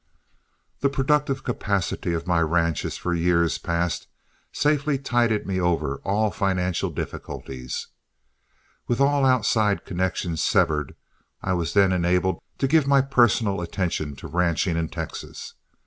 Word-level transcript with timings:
The 0.79 0.89
productive 0.89 1.43
capacity 1.43 2.13
of 2.13 2.25
my 2.25 2.39
ranches 2.41 2.97
for 2.97 3.13
years 3.13 3.59
past 3.59 4.07
safely 4.51 4.97
tided 4.97 5.45
me 5.45 5.59
over 5.61 5.97
all 6.03 6.31
financial 6.31 6.89
difficulties. 6.89 7.85
With 8.87 8.99
all 8.99 9.23
outside 9.27 9.85
connections 9.85 10.41
severed, 10.41 10.95
I 11.43 11.53
was 11.53 11.75
then 11.75 11.91
enabled 11.91 12.41
to 12.57 12.67
give 12.67 12.87
my 12.87 13.01
personal 13.01 13.61
attention 13.61 14.15
to 14.15 14.27
ranching 14.27 14.75
in 14.75 14.89
Texas. 14.89 15.53